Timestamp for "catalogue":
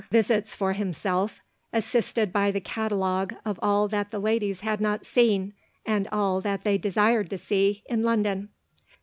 2.59-3.35